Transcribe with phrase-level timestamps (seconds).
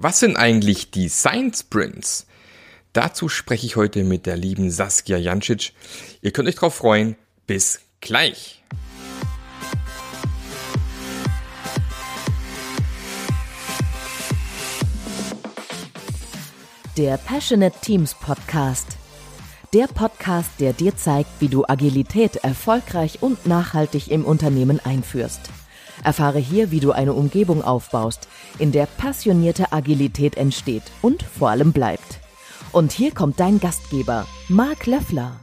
[0.00, 2.28] Was sind eigentlich Design Sprints?
[2.92, 5.72] Dazu spreche ich heute mit der lieben Saskia Jancic.
[6.22, 7.16] Ihr könnt euch drauf freuen.
[7.48, 8.62] Bis gleich.
[16.96, 18.96] Der Passionate Teams Podcast.
[19.74, 25.50] Der Podcast, der dir zeigt, wie du Agilität erfolgreich und nachhaltig im Unternehmen einführst.
[26.04, 28.28] Erfahre hier, wie du eine Umgebung aufbaust,
[28.58, 32.20] in der passionierte Agilität entsteht und vor allem bleibt.
[32.72, 35.40] Und hier kommt dein Gastgeber, Marc Löffler.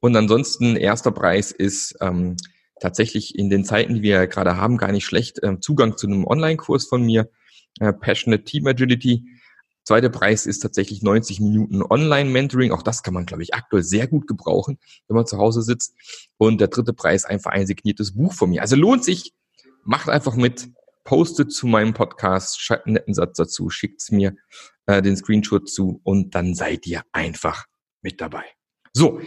[0.00, 2.36] Und ansonsten erster Preis ist ähm,
[2.80, 5.40] tatsächlich in den Zeiten, die wir gerade haben, gar nicht schlecht.
[5.42, 7.30] Ähm, Zugang zu einem Online-Kurs von mir,
[7.80, 9.24] äh, Passionate Team Agility.
[9.84, 12.72] Zweiter Preis ist tatsächlich 90 Minuten Online-Mentoring.
[12.72, 14.78] Auch das kann man, glaube ich, aktuell sehr gut gebrauchen,
[15.08, 15.94] wenn man zu Hause sitzt.
[16.36, 18.60] Und der dritte Preis einfach ein signiertes Buch von mir.
[18.60, 19.32] Also lohnt sich,
[19.84, 20.68] macht einfach mit,
[21.04, 24.36] postet zu meinem Podcast, schreibt einen netten Satz dazu, schickt's mir
[24.84, 27.64] äh, den Screenshot zu und dann seid ihr einfach
[28.02, 28.44] mit dabei.
[28.92, 29.20] So,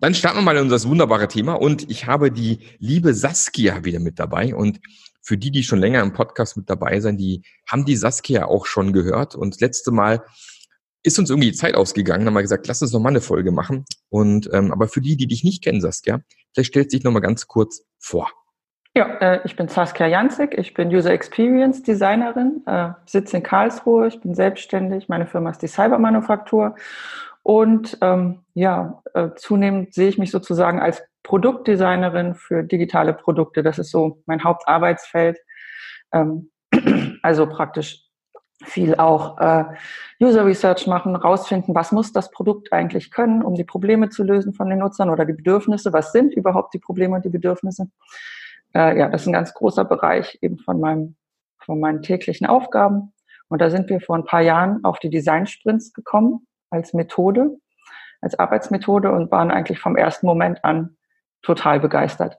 [0.00, 1.54] dann starten wir mal in unser wunderbare Thema.
[1.54, 4.54] Und ich habe die liebe Saskia wieder mit dabei.
[4.54, 4.80] Und
[5.22, 8.66] für die, die schon länger im Podcast mit dabei sind, die haben die Saskia auch
[8.66, 9.34] schon gehört.
[9.34, 10.22] Und das letzte Mal
[11.02, 13.52] ist uns irgendwie die Zeit ausgegangen, haben wir gesagt, lass uns noch mal eine Folge
[13.52, 13.84] machen.
[14.08, 16.20] Und ähm, aber für die, die dich nicht kennen, Saskia,
[16.52, 18.30] vielleicht stellst dich noch mal ganz kurz vor.
[18.96, 24.08] Ja, äh, ich bin Saskia Janzig, ich bin User Experience Designerin, äh, sitze in Karlsruhe,
[24.08, 26.74] ich bin selbstständig, meine Firma ist die Cybermanufaktur
[27.42, 33.62] und ähm, ja, äh, zunehmend sehe ich mich sozusagen als Produktdesignerin für digitale Produkte.
[33.62, 35.38] Das ist so mein Hauptarbeitsfeld.
[36.12, 36.50] Ähm,
[37.22, 38.04] also praktisch
[38.64, 39.64] viel auch äh,
[40.20, 44.52] User Research machen, rausfinden, was muss das Produkt eigentlich können, um die Probleme zu lösen
[44.52, 45.92] von den Nutzern oder die Bedürfnisse.
[45.92, 47.88] Was sind überhaupt die Probleme und die Bedürfnisse?
[48.74, 51.16] Äh, ja, das ist ein ganz großer Bereich eben von meinem,
[51.58, 53.12] von meinen täglichen Aufgaben.
[53.48, 57.58] Und da sind wir vor ein paar Jahren auf die Design Sprints gekommen als Methode,
[58.20, 60.96] als Arbeitsmethode und waren eigentlich vom ersten Moment an
[61.42, 62.38] total begeistert.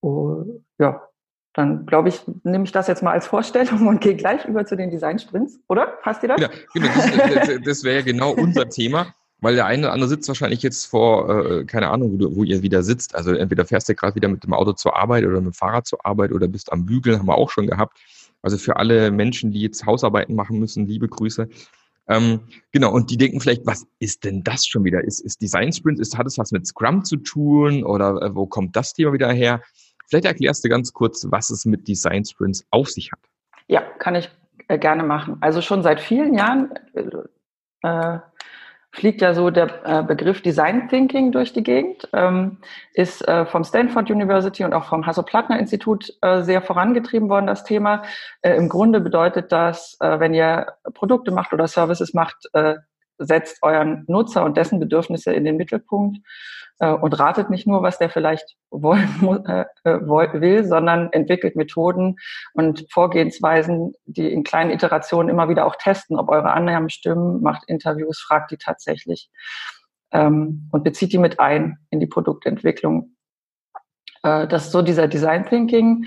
[0.00, 0.44] Oh,
[0.78, 1.08] ja,
[1.54, 4.76] dann glaube ich, nehme ich das jetzt mal als Vorstellung und gehe gleich über zu
[4.76, 5.86] den Design Sprints, oder?
[6.02, 6.40] Passt dir das?
[6.40, 6.88] Ja, genau,
[7.34, 9.14] das, das wäre ja genau unser Thema.
[9.40, 12.44] Weil der eine oder andere sitzt wahrscheinlich jetzt vor, äh, keine Ahnung, wo, du, wo
[12.44, 13.14] ihr wieder sitzt.
[13.14, 15.86] Also entweder fährst du gerade wieder mit dem Auto zur Arbeit oder mit dem Fahrrad
[15.86, 17.98] zur Arbeit oder bist am Bügeln, haben wir auch schon gehabt.
[18.40, 21.48] Also für alle Menschen, die jetzt Hausarbeiten machen müssen, liebe Grüße.
[22.08, 22.40] Ähm,
[22.72, 25.02] genau, und die denken vielleicht, was ist denn das schon wieder?
[25.02, 28.46] Ist, ist Design Sprint, ist, hat es was mit Scrum zu tun oder äh, wo
[28.46, 29.62] kommt das Thema wieder her?
[30.06, 33.20] Vielleicht erklärst du ganz kurz, was es mit Design Sprints auf sich hat.
[33.68, 34.30] Ja, kann ich
[34.68, 35.38] äh, gerne machen.
[35.40, 36.74] Also schon seit vielen Jahren
[37.82, 38.18] äh,
[38.94, 42.58] fliegt ja so der äh, Begriff Design Thinking durch die Gegend, ähm,
[42.92, 48.04] ist äh, vom Stanford University und auch vom Hasso-Plattner-Institut äh, sehr vorangetrieben worden, das Thema.
[48.42, 52.48] Im Grunde bedeutet das, wenn ihr Produkte macht oder Services macht,
[53.18, 56.18] setzt euren Nutzer und dessen Bedürfnisse in den Mittelpunkt
[56.78, 62.16] äh, und ratet nicht nur, was der vielleicht wollen, äh, äh will, sondern entwickelt Methoden
[62.54, 67.64] und Vorgehensweisen, die in kleinen Iterationen immer wieder auch testen, ob eure Annahmen stimmen, macht
[67.68, 69.30] Interviews, fragt die tatsächlich
[70.12, 73.16] ähm, und bezieht die mit ein in die Produktentwicklung.
[74.22, 76.06] Äh, das ist so dieser Design Thinking.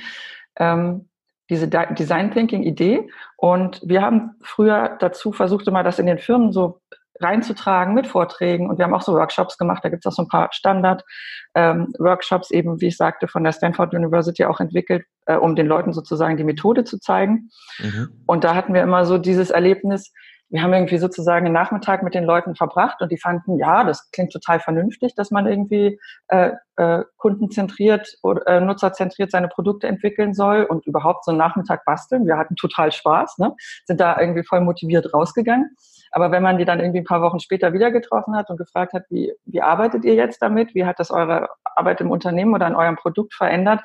[0.57, 1.10] Ähm,
[1.50, 3.10] diese Design Thinking Idee.
[3.38, 6.81] Und wir haben früher dazu versucht, immer das in den Firmen so
[7.19, 8.69] reinzutragen mit Vorträgen.
[8.69, 9.83] Und wir haben auch so Workshops gemacht.
[9.83, 13.51] Da gibt es auch so ein paar Standard-Workshops, ähm, eben, wie ich sagte, von der
[13.51, 17.49] Stanford University auch entwickelt, äh, um den Leuten sozusagen die Methode zu zeigen.
[17.79, 18.09] Mhm.
[18.25, 20.11] Und da hatten wir immer so dieses Erlebnis,
[20.49, 24.09] wir haben irgendwie sozusagen einen Nachmittag mit den Leuten verbracht und die fanden, ja, das
[24.11, 25.99] klingt total vernünftig, dass man irgendwie
[26.29, 31.83] äh, äh, kundenzentriert oder äh, nutzerzentriert seine Produkte entwickeln soll und überhaupt so einen Nachmittag
[31.83, 32.25] basteln.
[32.25, 33.55] Wir hatten total Spaß, ne?
[33.85, 35.75] sind da irgendwie voll motiviert rausgegangen.
[36.17, 38.93] Aber wenn man die dann irgendwie ein paar Wochen später wieder getroffen hat und gefragt
[38.93, 40.73] hat, wie, wie arbeitet ihr jetzt damit?
[40.73, 43.81] Wie hat das eure Arbeit im Unternehmen oder an eurem Produkt verändert?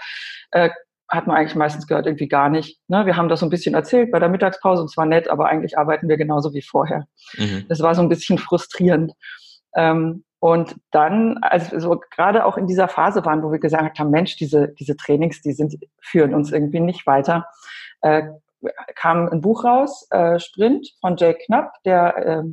[0.51, 0.71] Äh,
[1.11, 2.81] hat man eigentlich meistens gehört, irgendwie gar nicht.
[2.89, 3.05] Ne?
[3.05, 5.77] Wir haben das so ein bisschen erzählt bei der Mittagspause und zwar nett, aber eigentlich
[5.77, 7.05] arbeiten wir genauso wie vorher.
[7.37, 7.67] Mhm.
[7.69, 9.13] Das war so ein bisschen frustrierend.
[9.77, 14.11] Ähm, und dann, also so gerade auch in dieser Phase waren, wo wir gesagt haben,
[14.11, 17.47] Mensch, diese, diese Trainings, die sind, führen uns irgendwie nicht weiter,
[18.01, 18.23] äh,
[18.95, 22.45] kam ein Buch raus, äh, Sprint von Jake Knapp, der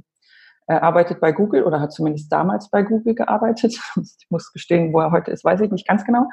[0.70, 3.80] äh, arbeitet bei Google oder hat zumindest damals bei Google gearbeitet.
[3.96, 6.28] Ich muss gestehen, wo er heute ist, weiß ich nicht ganz genau.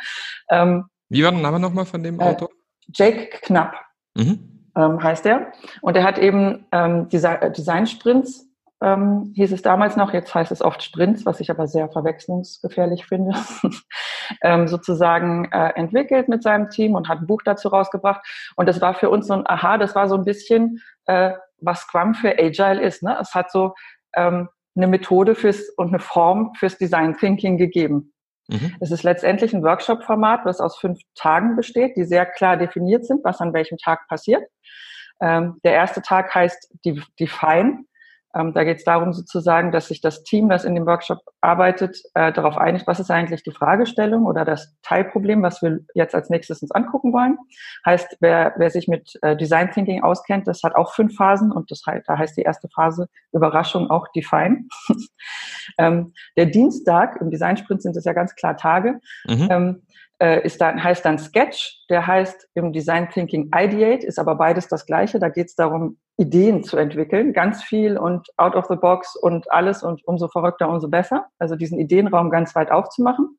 [0.51, 2.51] Ähm, wie war der Name nochmal von dem äh, Autor?
[2.95, 3.75] Jake Knapp
[4.15, 4.69] mhm.
[4.77, 5.53] ähm, heißt er.
[5.81, 8.46] Und er hat eben ähm, Desi Design-Sprints,
[8.83, 13.07] ähm, hieß es damals noch, jetzt heißt es oft Sprints, was ich aber sehr verwechslungsgefährlich
[13.07, 13.33] finde,
[14.43, 18.21] ähm, sozusagen äh, entwickelt mit seinem Team und hat ein Buch dazu rausgebracht.
[18.57, 21.81] Und das war für uns so ein Aha, das war so ein bisschen, äh, was
[21.81, 23.03] Scrum für Agile ist.
[23.03, 23.17] Ne?
[23.19, 23.75] Es hat so
[24.15, 28.13] ähm, eine Methode fürs und eine Form fürs Design Thinking gegeben.
[28.49, 28.77] Mhm.
[28.81, 33.25] Es ist letztendlich ein Workshop-Format, was aus fünf Tagen besteht, die sehr klar definiert sind,
[33.25, 34.45] was an welchem Tag passiert.
[35.21, 36.75] Ähm, der erste Tag heißt
[37.19, 37.85] Define.
[38.37, 41.99] Ähm, da geht es darum sozusagen, dass sich das Team, das in dem Workshop arbeitet,
[42.15, 46.29] äh, darauf einigt, was ist eigentlich die Fragestellung oder das Teilproblem, was wir jetzt als
[46.29, 47.39] nächstes uns angucken wollen.
[47.87, 51.71] Heißt, wer, wer sich mit äh, Design Thinking auskennt, das hat auch fünf Phasen und
[51.71, 54.65] das heißt, da heißt die erste Phase Überraschung auch Define.
[55.79, 59.49] ähm, der Dienstag, im Design Sprint sind es ja ganz klar Tage, mhm.
[59.51, 59.83] ähm, äh,
[60.19, 64.87] ist dann, heißt dann Sketch, der heißt im Design Thinking Ideate, ist aber beides das
[64.87, 65.19] gleiche.
[65.19, 69.51] Da geht es darum, Ideen zu entwickeln, ganz viel und out of the box und
[69.53, 71.27] alles und umso verrückter, umso besser.
[71.39, 73.39] Also diesen Ideenraum ganz weit aufzumachen.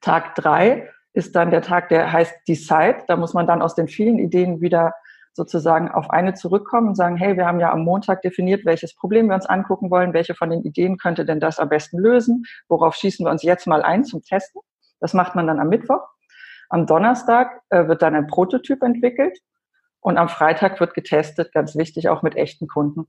[0.00, 3.02] Tag drei ist dann der Tag, der heißt Decide.
[3.08, 4.92] Da muss man dann aus den vielen Ideen wieder
[5.32, 9.28] sozusagen auf eine zurückkommen und sagen, hey, wir haben ja am Montag definiert, welches Problem
[9.28, 12.94] wir uns angucken wollen, welche von den Ideen könnte denn das am besten lösen, worauf
[12.94, 14.60] schießen wir uns jetzt mal ein zum Testen.
[15.00, 16.06] Das macht man dann am Mittwoch.
[16.68, 19.38] Am Donnerstag äh, wird dann ein Prototyp entwickelt
[20.00, 23.06] und am Freitag wird getestet, ganz wichtig, auch mit echten Kunden.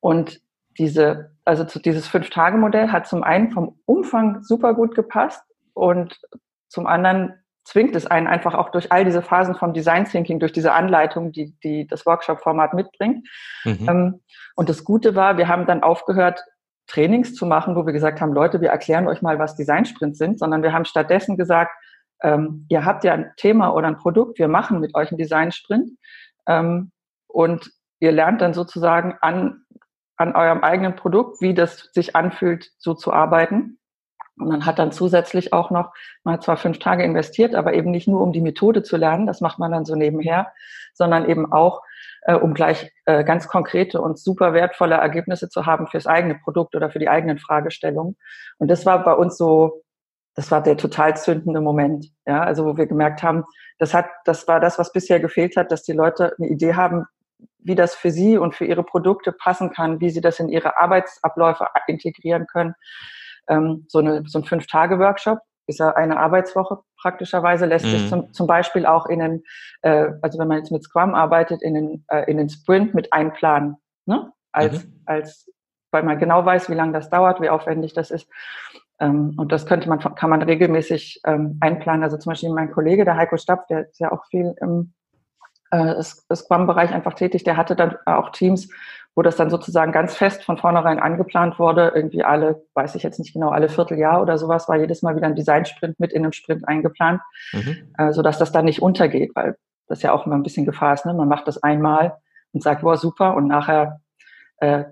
[0.00, 0.40] Und
[0.78, 5.42] diese, also zu dieses Fünf-Tage-Modell hat zum einen vom Umfang super gut gepasst
[5.74, 6.20] und
[6.68, 10.52] zum anderen zwingt es einen einfach auch durch all diese Phasen vom Design Thinking, durch
[10.52, 13.28] diese Anleitung, die, die das Workshop-Format mitbringt.
[13.64, 13.88] Mhm.
[13.88, 14.20] Ähm,
[14.56, 16.42] und das Gute war, wir haben dann aufgehört,
[16.86, 20.38] Trainings zu machen, wo wir gesagt haben, Leute, wir erklären euch mal, was Design-Sprints sind,
[20.38, 21.72] sondern wir haben stattdessen gesagt,
[22.22, 25.90] ähm, ihr habt ja ein Thema oder ein Produkt, wir machen mit euch einen Design-Sprint
[26.46, 26.92] ähm,
[27.26, 27.70] und
[28.00, 29.64] ihr lernt dann sozusagen an,
[30.16, 33.78] an eurem eigenen Produkt, wie das sich anfühlt, so zu arbeiten.
[34.38, 35.92] Und man hat dann zusätzlich auch noch,
[36.24, 39.26] man hat zwar fünf Tage investiert, aber eben nicht nur, um die Methode zu lernen,
[39.26, 40.52] das macht man dann so nebenher,
[40.94, 41.82] sondern eben auch,
[42.22, 46.74] äh, um gleich äh, ganz konkrete und super wertvolle Ergebnisse zu haben fürs eigene Produkt
[46.74, 48.16] oder für die eigenen Fragestellungen.
[48.58, 49.82] Und das war bei uns so,
[50.34, 52.06] das war der total zündende Moment.
[52.26, 53.44] Ja, also wo wir gemerkt haben,
[53.78, 57.04] das hat, das war das, was bisher gefehlt hat, dass die Leute eine Idee haben,
[57.58, 60.78] wie das für sie und für ihre Produkte passen kann, wie sie das in ihre
[60.78, 62.74] Arbeitsabläufe integrieren können.
[63.48, 67.90] Ähm, so, eine, so ein Fünf-Tage-Workshop ist ja eine Arbeitswoche praktischerweise, lässt mhm.
[67.90, 69.42] sich zum, zum Beispiel auch in den,
[69.82, 73.12] äh, also wenn man jetzt mit Scrum arbeitet, in den, äh, in den Sprint mit
[73.12, 73.76] einplanen.
[74.06, 74.32] Ne?
[74.52, 75.02] Als, mhm.
[75.06, 75.50] als,
[75.90, 78.28] weil man genau weiß, wie lange das dauert, wie aufwendig das ist.
[79.00, 82.02] Ähm, und das könnte man, kann man regelmäßig ähm, einplanen.
[82.02, 84.92] Also zum Beispiel mein Kollege, der Heiko Stapp, der ist ja auch viel im
[85.72, 88.68] äh, Scrum-Bereich einfach tätig, der hatte dann auch Teams,
[89.14, 91.92] wo das dann sozusagen ganz fest von vornherein angeplant wurde.
[91.94, 95.26] Irgendwie alle, weiß ich jetzt nicht genau, alle Vierteljahr oder sowas war jedes Mal wieder
[95.26, 97.20] ein Design-Sprint mit in einem Sprint eingeplant,
[97.52, 97.92] mhm.
[97.98, 99.56] äh, sodass das dann nicht untergeht, weil
[99.88, 101.04] das ja auch immer ein bisschen Gefahr ist.
[101.04, 101.12] Ne?
[101.12, 102.16] Man macht das einmal
[102.52, 104.00] und sagt, boah, super, und nachher
[104.58, 104.84] äh,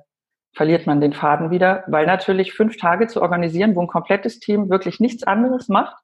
[0.53, 4.69] verliert man den Faden wieder, weil natürlich fünf Tage zu organisieren, wo ein komplettes Team
[4.69, 5.97] wirklich nichts anderes macht,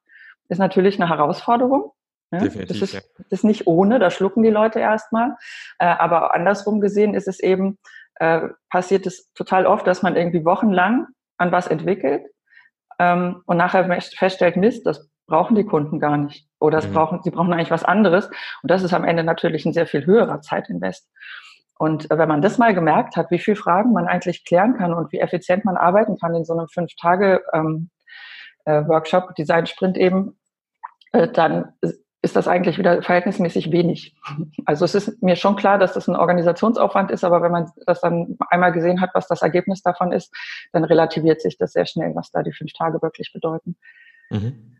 [0.49, 1.91] ist natürlich eine Herausforderung.
[2.31, 2.39] Ja?
[2.39, 5.35] Definitiv, das, ist, das ist nicht ohne, da schlucken die Leute erstmal.
[5.79, 7.77] Äh, aber andersrum gesehen ist es eben,
[8.19, 11.07] äh, passiert es total oft, dass man irgendwie wochenlang
[11.37, 12.23] an was entwickelt
[12.99, 16.47] ähm, und nachher feststellt, Mist, das brauchen die Kunden gar nicht.
[16.59, 16.93] Oder mhm.
[16.93, 18.27] brauchen, sie brauchen eigentlich was anderes.
[18.61, 21.09] Und das ist am Ende natürlich ein sehr viel höherer Zeitinvest.
[21.77, 24.93] Und äh, wenn man das mal gemerkt hat, wie viele Fragen man eigentlich klären kann
[24.93, 27.89] und wie effizient man arbeiten kann in so einem fünf Tage ähm,
[28.65, 30.39] äh, Workshop, Design Sprint eben,
[31.11, 31.73] äh, dann
[32.21, 34.15] ist das eigentlich wieder verhältnismäßig wenig.
[34.65, 38.01] Also es ist mir schon klar, dass das ein Organisationsaufwand ist, aber wenn man das
[38.01, 40.33] dann einmal gesehen hat, was das Ergebnis davon ist,
[40.73, 43.75] dann relativiert sich das sehr schnell, was da die fünf Tage wirklich bedeuten.
[44.29, 44.77] Mhm.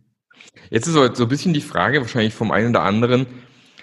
[0.69, 3.27] Jetzt ist so ein bisschen die Frage wahrscheinlich vom einen oder anderen,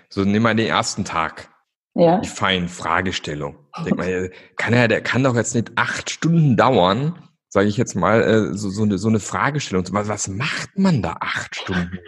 [0.08, 1.48] so nehmen wir den ersten Tag.
[1.94, 2.18] Ja.
[2.18, 3.56] Die feinen Fragestellung.
[3.84, 7.16] Denk mal, kann er, der kann doch jetzt nicht acht Stunden dauern,
[7.54, 9.84] sage ich jetzt mal, äh, so, so, eine, so eine Fragestellung.
[9.92, 12.00] Was, macht man da acht Stunden?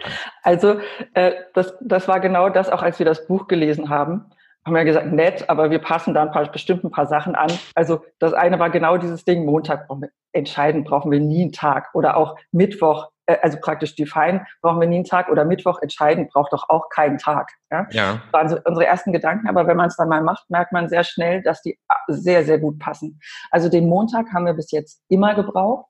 [0.43, 0.81] Also
[1.13, 4.25] äh, das, das war genau das, auch als wir das Buch gelesen haben.
[4.65, 7.49] Haben wir gesagt, nett, aber wir passen da ein paar, bestimmt ein paar Sachen an.
[7.75, 11.53] Also das eine war genau dieses Ding, Montag brauchen wir, entscheidend brauchen wir nie einen
[11.53, 11.91] Tag.
[11.93, 15.29] Oder auch Mittwoch, also praktisch Define, brauchen wir nie einen Tag.
[15.29, 17.51] Oder Mittwoch entscheidend braucht doch auch keinen Tag.
[17.71, 17.87] Ja?
[17.91, 18.21] ja.
[18.23, 20.89] Das waren so unsere ersten Gedanken, aber wenn man es dann mal macht, merkt man
[20.89, 23.19] sehr schnell, dass die sehr, sehr gut passen.
[23.51, 25.85] Also den Montag haben wir bis jetzt immer gebraucht.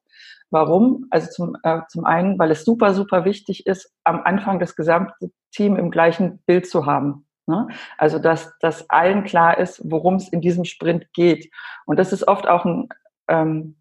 [0.50, 1.08] Warum?
[1.10, 5.32] Also zum, äh, zum einen, weil es super, super wichtig ist, am Anfang das gesamte
[5.52, 7.28] Team im gleichen Bild zu haben.
[7.48, 7.68] Ne?
[7.98, 11.52] Also, dass, dass allen klar ist, worum es in diesem Sprint geht.
[11.86, 12.90] Und das ist oft auch ein,
[13.28, 13.78] ähm,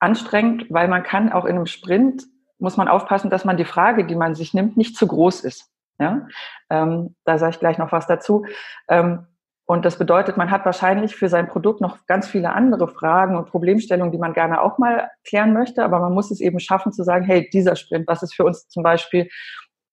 [0.00, 2.24] anstrengend, weil man kann auch in einem Sprint,
[2.58, 5.70] muss man aufpassen, dass man die Frage, die man sich nimmt, nicht zu groß ist.
[5.98, 6.26] Ja?
[6.70, 8.44] Ähm, da sage ich gleich noch was dazu.
[8.88, 9.26] Ähm,
[9.70, 13.50] und das bedeutet, man hat wahrscheinlich für sein Produkt noch ganz viele andere Fragen und
[13.50, 15.84] Problemstellungen, die man gerne auch mal klären möchte.
[15.84, 18.66] Aber man muss es eben schaffen zu sagen, hey, dieser Sprint, was ist für uns
[18.68, 19.28] zum Beispiel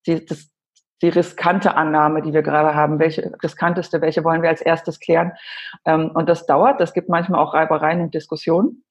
[0.08, 0.50] die, das,
[1.02, 5.34] die riskante Annahme, die wir gerade haben, welche riskanteste, welche wollen wir als erstes klären.
[5.84, 8.85] Ähm, und das dauert, das gibt manchmal auch Reibereien und Diskussionen.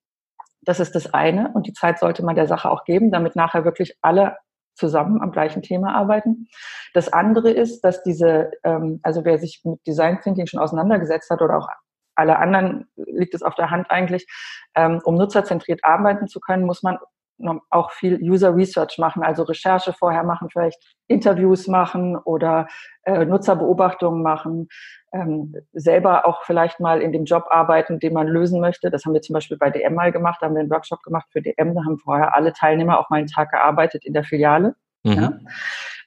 [0.65, 1.51] Das ist das eine.
[1.55, 4.37] Und die Zeit sollte man der Sache auch geben, damit nachher wirklich alle
[4.75, 6.49] zusammen am gleichen Thema arbeiten.
[6.95, 11.43] Das andere ist, dass diese, ähm, also wer sich mit Design Thinking schon auseinandergesetzt hat
[11.43, 11.69] oder auch
[12.17, 14.27] alle anderen liegt es auf der Hand eigentlich,
[14.75, 16.99] ähm, um nutzerzentriert arbeiten zu können, muss man
[17.71, 22.69] auch viel User Research machen, also Recherche vorher machen, vielleicht Interviews machen oder
[23.03, 24.69] äh, Nutzerbeobachtungen machen,
[25.13, 28.91] ähm, selber auch vielleicht mal in dem Job arbeiten, den man lösen möchte.
[28.91, 31.27] Das haben wir zum Beispiel bei DM mal gemacht, da haben wir einen Workshop gemacht
[31.31, 34.77] für DM, da haben vorher alle Teilnehmer auch mal einen Tag gearbeitet in der Filiale.
[35.03, 35.13] Mhm.
[35.13, 35.33] Ja.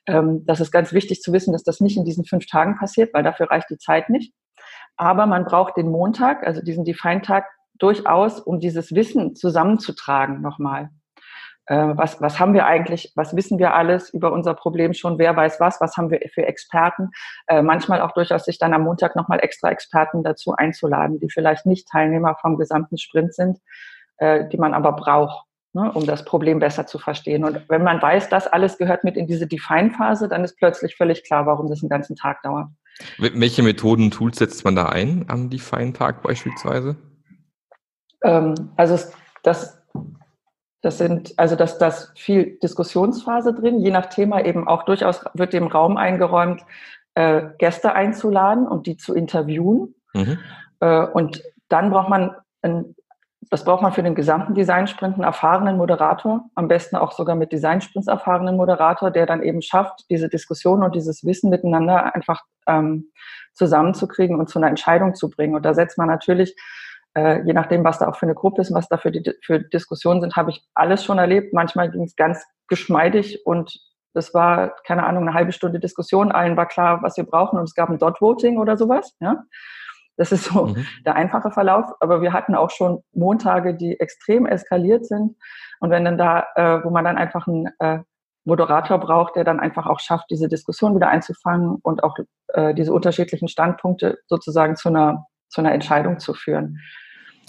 [0.07, 3.13] Ähm, das ist ganz wichtig zu wissen, dass das nicht in diesen fünf Tagen passiert,
[3.13, 4.33] weil dafür reicht die Zeit nicht.
[4.95, 7.45] Aber man braucht den Montag, also diesen Define-Tag,
[7.77, 10.89] durchaus, um dieses Wissen zusammenzutragen nochmal.
[11.67, 15.35] Äh, was, was haben wir eigentlich, was wissen wir alles über unser Problem schon, wer
[15.35, 17.11] weiß was, was haben wir für Experten.
[17.47, 21.65] Äh, manchmal auch durchaus sich dann am Montag nochmal extra Experten dazu einzuladen, die vielleicht
[21.65, 23.59] nicht Teilnehmer vom gesamten Sprint sind,
[24.17, 27.43] äh, die man aber braucht, ne, um das Problem besser zu verstehen.
[27.43, 31.25] Und wenn man weiß, das alles gehört mit in diese Define-Phase, dann ist plötzlich völlig
[31.25, 32.67] klar, warum das einen ganzen Tag dauert.
[33.17, 36.95] Welche Methoden, Tools setzt man da ein am Define-Tag beispielsweise?
[38.23, 38.97] Ähm, also
[39.43, 39.77] das
[40.81, 45.53] das sind, also dass das viel Diskussionsphase drin, je nach Thema eben auch durchaus wird
[45.53, 46.63] dem Raum eingeräumt,
[47.15, 49.95] äh, Gäste einzuladen und die zu interviewen.
[50.13, 50.37] Mhm.
[50.79, 52.95] Äh, und dann braucht man, ein,
[53.49, 57.51] das braucht man für den gesamten Designsprint einen erfahrenen Moderator, am besten auch sogar mit
[57.51, 63.11] Designsprints erfahrenen Moderator, der dann eben schafft, diese Diskussion und dieses Wissen miteinander einfach ähm,
[63.53, 65.55] zusammenzukriegen und zu einer Entscheidung zu bringen.
[65.55, 66.55] Und da setzt man natürlich
[67.17, 69.33] äh, je nachdem, was da auch für eine Gruppe ist und was da für, die,
[69.43, 71.51] für Diskussionen sind, habe ich alles schon erlebt.
[71.51, 73.79] Manchmal ging es ganz geschmeidig und
[74.13, 76.31] das war, keine Ahnung, eine halbe Stunde Diskussion.
[76.31, 79.15] Allen war klar, was wir brauchen und es gab ein Dot-Voting oder sowas.
[79.19, 79.43] Ja?
[80.15, 80.85] Das ist so mhm.
[81.05, 81.85] der einfache Verlauf.
[81.99, 85.35] Aber wir hatten auch schon Montage, die extrem eskaliert sind.
[85.79, 87.99] Und wenn dann da, äh, wo man dann einfach einen äh,
[88.43, 92.17] Moderator braucht, der dann einfach auch schafft, diese Diskussion wieder einzufangen und auch
[92.53, 96.79] äh, diese unterschiedlichen Standpunkte sozusagen zu einer, zu einer Entscheidung zu führen.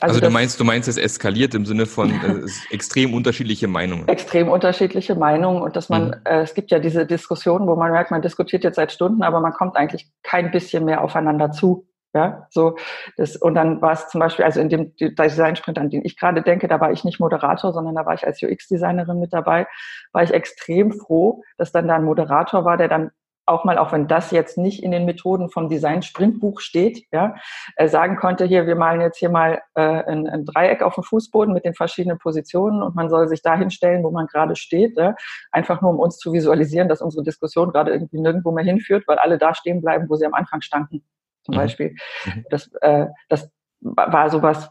[0.00, 4.06] Also, also du meinst, du meinst, es eskaliert im Sinne von äh, extrem unterschiedliche Meinungen.
[4.06, 6.14] Extrem unterschiedliche Meinungen und dass man, mhm.
[6.24, 9.40] äh, es gibt ja diese Diskussion, wo man merkt, man diskutiert jetzt seit Stunden, aber
[9.40, 11.88] man kommt eigentlich kein bisschen mehr aufeinander zu.
[12.14, 12.76] Ja, so
[13.18, 16.40] das und dann war es zum Beispiel, also in dem Design-Sprint, an den ich gerade
[16.40, 19.66] denke, da war ich nicht Moderator, sondern da war ich als UX-Designerin mit dabei,
[20.12, 23.10] war ich extrem froh, dass dann da ein Moderator war, der dann
[23.48, 27.34] auch mal, auch wenn das jetzt nicht in den Methoden vom Design-Sprintbuch steht, ja,
[27.76, 31.04] äh, sagen konnte, hier, wir malen jetzt hier mal äh, ein, ein, Dreieck auf dem
[31.04, 34.96] Fußboden mit den verschiedenen Positionen und man soll sich dahin stellen, wo man gerade steht,
[34.96, 35.14] ja,
[35.50, 39.18] einfach nur um uns zu visualisieren, dass unsere Diskussion gerade irgendwie nirgendwo mehr hinführt, weil
[39.18, 41.02] alle da stehen bleiben, wo sie am Anfang standen,
[41.42, 41.58] zum mhm.
[41.58, 41.94] Beispiel.
[42.24, 42.44] Mhm.
[42.50, 43.50] Das, äh, das
[43.80, 44.70] war sowas,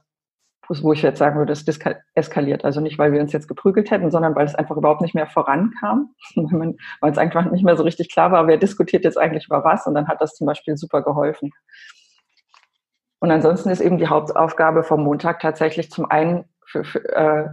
[0.69, 1.65] wo ich jetzt sagen würde, es
[2.13, 2.65] eskaliert.
[2.65, 5.27] Also nicht, weil wir uns jetzt geprügelt hätten, sondern weil es einfach überhaupt nicht mehr
[5.27, 9.63] vorankam, weil es einfach nicht mehr so richtig klar war, wer diskutiert jetzt eigentlich über
[9.63, 9.87] was.
[9.87, 11.51] Und dann hat das zum Beispiel super geholfen.
[13.19, 17.49] Und ansonsten ist eben die Hauptaufgabe vom Montag tatsächlich zum einen für, für, äh,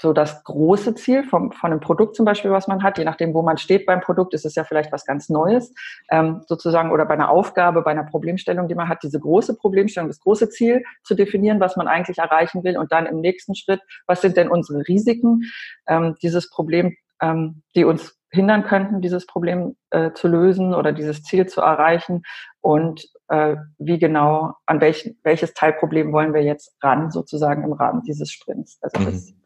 [0.00, 2.98] so das große Ziel vom, von einem Produkt zum Beispiel, was man hat.
[2.98, 5.74] Je nachdem, wo man steht beim Produkt, ist es ja vielleicht was ganz Neues,
[6.10, 10.08] ähm, sozusagen, oder bei einer Aufgabe, bei einer Problemstellung, die man hat, diese große Problemstellung,
[10.08, 13.80] das große Ziel zu definieren, was man eigentlich erreichen will und dann im nächsten Schritt,
[14.06, 15.42] was sind denn unsere Risiken,
[15.86, 21.22] ähm, dieses Problem, ähm, die uns hindern könnten, dieses Problem äh, zu lösen oder dieses
[21.22, 22.22] Ziel zu erreichen
[22.60, 28.02] und äh, wie genau, an welch, welches Teilproblem wollen wir jetzt ran, sozusagen im Rahmen
[28.02, 28.78] dieses Sprints.
[28.82, 29.36] Also mhm.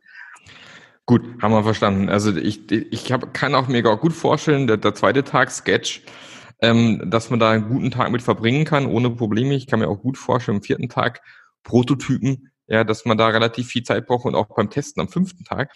[1.11, 2.09] Gut, haben wir verstanden.
[2.09, 6.03] Also ich, ich hab, kann auch mir gut vorstellen, der, der zweite Tag Sketch,
[6.63, 9.57] ähm, dass man da einen guten Tag mit verbringen kann, ohne Probleme.
[9.57, 11.21] Ich kann mir auch gut vorstellen, am vierten Tag
[11.65, 15.43] Prototypen, ja, dass man da relativ viel Zeit braucht und auch beim Testen am fünften
[15.43, 15.73] Tag.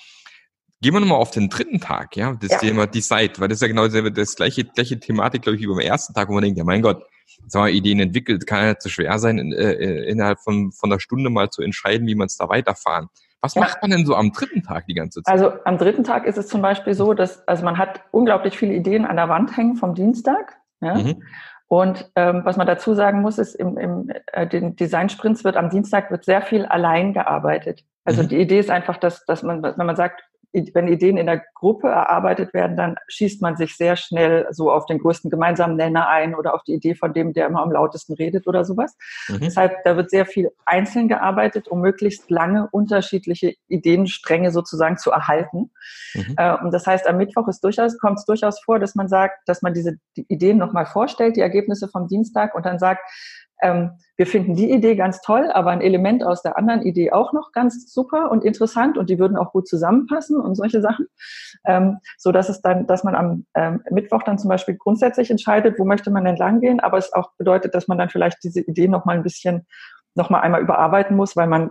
[0.81, 2.59] Gehen wir nochmal auf den dritten Tag, ja, das ja.
[2.59, 5.67] Thema Decide, weil das ist ja genau das, das gleiche, gleiche Thematik, glaube ich, wie
[5.67, 7.03] beim ersten Tag, wo man denkt, ja mein Gott,
[7.43, 10.93] jetzt haben wir Ideen entwickelt, kann ja zu schwer sein, in, äh, innerhalb von, von
[10.93, 13.09] einer Stunde mal zu entscheiden, wie man es da weiterfahren.
[13.45, 13.61] Was ja.
[13.61, 15.31] macht man denn so am dritten Tag die ganze Zeit?
[15.31, 18.73] Also am dritten Tag ist es zum Beispiel so, dass also man hat unglaublich viele
[18.73, 20.57] Ideen an der Wand hängen vom Dienstag.
[20.81, 20.95] Ja?
[20.95, 21.23] Mhm.
[21.69, 25.69] Und ähm, was man dazu sagen muss, ist, im, im äh, den Design-Sprints wird am
[25.69, 27.85] Dienstag wird sehr viel allein gearbeitet.
[28.07, 28.29] Also mhm.
[28.29, 30.23] die Idee ist einfach, dass, dass man, wenn man sagt,
[30.73, 34.87] wenn Ideen in der Gruppe erarbeitet werden, dann schießt man sich sehr schnell so auf
[34.87, 38.15] den größten gemeinsamen Nenner ein oder auf die Idee von dem, der immer am lautesten
[38.15, 38.97] redet oder sowas.
[39.29, 39.41] Mhm.
[39.41, 45.73] Deshalb, da wird sehr viel einzeln gearbeitet, um möglichst lange unterschiedliche Ideenstränge sozusagen zu erhalten.
[46.15, 46.35] Mhm.
[46.37, 49.49] Äh, und das heißt, am Mittwoch ist durchaus, kommt es durchaus vor, dass man sagt,
[49.49, 53.01] dass man diese die Ideen nochmal vorstellt, die Ergebnisse vom Dienstag und dann sagt,
[53.65, 57.33] ähm, wir finden die Idee ganz toll, aber ein Element aus der anderen Idee auch
[57.33, 61.07] noch ganz super und interessant und die würden auch gut zusammenpassen und solche Sachen,
[61.67, 65.79] ähm, so dass es dann, dass man am ähm, Mittwoch dann zum Beispiel grundsätzlich entscheidet,
[65.79, 68.87] wo möchte man denn langgehen, aber es auch bedeutet, dass man dann vielleicht diese Idee
[68.87, 69.67] noch mal ein bisschen
[70.15, 71.71] noch mal einmal überarbeiten muss, weil man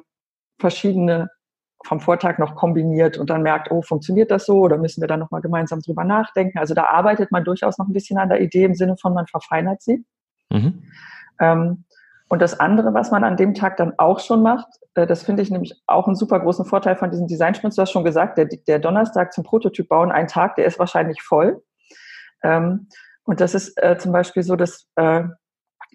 [0.59, 1.29] verschiedene
[1.85, 5.17] vom Vortag noch kombiniert und dann merkt, oh, funktioniert das so oder müssen wir da
[5.17, 6.57] noch mal gemeinsam drüber nachdenken?
[6.57, 9.27] Also da arbeitet man durchaus noch ein bisschen an der Idee im Sinne von, man
[9.27, 10.05] verfeinert sie.
[10.49, 10.83] Mhm.
[11.39, 11.85] Ähm,
[12.29, 15.43] und das andere, was man an dem Tag dann auch schon macht, äh, das finde
[15.43, 17.75] ich nämlich auch einen super großen Vorteil von diesem Design-Sprints.
[17.75, 21.21] Du hast schon gesagt, der, der Donnerstag zum Prototyp bauen, ein Tag, der ist wahrscheinlich
[21.21, 21.61] voll.
[22.43, 22.87] Ähm,
[23.23, 25.23] und das ist äh, zum Beispiel so, dass äh,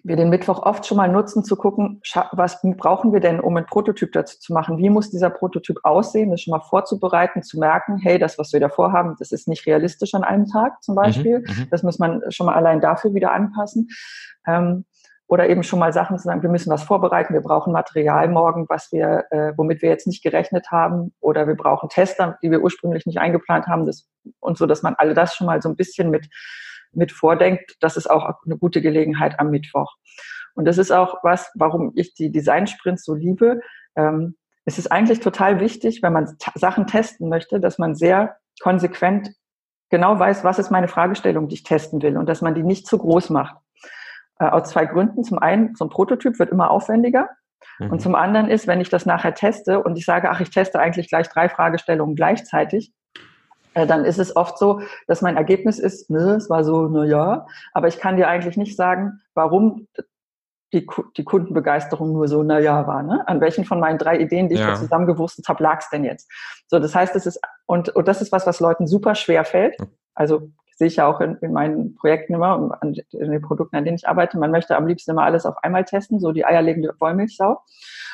[0.03, 3.65] wir den Mittwoch oft schon mal nutzen, zu gucken, was brauchen wir denn, um einen
[3.65, 4.77] Prototyp dazu zu machen?
[4.77, 6.31] Wie muss dieser Prototyp aussehen?
[6.31, 9.65] Das schon mal vorzubereiten, zu merken, hey, das, was wir da vorhaben, das ist nicht
[9.65, 11.39] realistisch an einem Tag zum mhm, Beispiel.
[11.39, 13.89] Mhm, das muss man schon mal allein dafür wieder anpassen.
[14.47, 14.85] Ähm,
[15.29, 18.65] oder eben schon mal Sachen zu sagen, wir müssen was vorbereiten, wir brauchen Material morgen,
[18.67, 22.61] was wir, äh, womit wir jetzt nicht gerechnet haben, oder wir brauchen Tester, die wir
[22.61, 25.75] ursprünglich nicht eingeplant haben, das, und so, dass man alle das schon mal so ein
[25.75, 26.27] bisschen mit,
[26.93, 27.75] mit vordenkt.
[27.79, 29.93] Das ist auch eine gute Gelegenheit am Mittwoch.
[30.55, 33.61] Und das ist auch was, warum ich die Design-Sprints so liebe.
[33.95, 39.29] Ähm, es ist eigentlich total wichtig, wenn man Sachen testen möchte, dass man sehr konsequent
[39.91, 42.87] genau weiß, was ist meine Fragestellung, die ich testen will und dass man die nicht
[42.87, 43.55] zu groß macht.
[44.39, 45.23] Äh, aus zwei Gründen.
[45.23, 47.29] Zum einen, so ein Prototyp wird immer aufwendiger.
[47.77, 47.91] Mhm.
[47.91, 50.79] Und zum anderen ist, wenn ich das nachher teste und ich sage, ach, ich teste
[50.79, 52.93] eigentlich gleich drei Fragestellungen gleichzeitig,
[53.73, 57.03] äh, dann ist es oft so, dass mein Ergebnis ist, ne, es war so, na
[57.03, 59.87] ja, aber ich kann dir eigentlich nicht sagen, warum
[60.71, 63.27] die, die Kundenbegeisterung nur so, na ja, war, ne?
[63.27, 64.67] An welchen von meinen drei Ideen, die ich ja.
[64.67, 66.29] da zusammengewurstet habe, lag es denn jetzt?
[66.67, 69.75] So, das heißt, es ist, und, und das ist was, was Leuten super schwer fällt.
[70.13, 73.83] Also sehe ich ja auch in, in meinen Projekten immer, an, in den Produkten, an
[73.83, 74.39] denen ich arbeite.
[74.39, 77.61] Man möchte am liebsten immer alles auf einmal testen, so die eierlegende Wollmilchsau.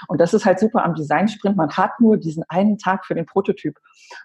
[0.08, 1.56] Und das ist halt super am Design-Sprint.
[1.56, 3.78] Man hat nur diesen einen Tag für den Prototyp.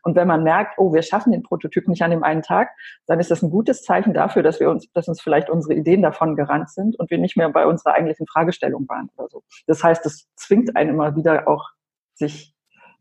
[0.04, 2.70] Und wenn man merkt, oh, wir schaffen den Prototyp nicht an dem einen Tag,
[3.06, 6.00] dann ist das ein gutes Zeichen dafür, dass wir uns, dass uns vielleicht unsere Ideen
[6.00, 9.42] davon gerannt sind und wir nicht mehr bei unserer eigentlichen Fragestellung waren oder so.
[9.66, 11.68] Das heißt, das zwingt einen immer wieder auch,
[12.14, 12.54] sich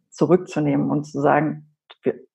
[0.10, 1.69] zurückzunehmen und zu sagen,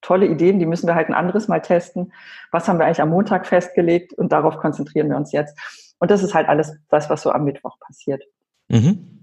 [0.01, 2.13] tolle Ideen, die müssen wir halt ein anderes Mal testen.
[2.51, 5.59] Was haben wir eigentlich am Montag festgelegt und darauf konzentrieren wir uns jetzt.
[5.99, 8.23] Und das ist halt alles das, was so am Mittwoch passiert.
[8.69, 9.15] Mhm.